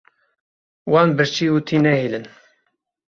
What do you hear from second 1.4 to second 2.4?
û tî nehêlin.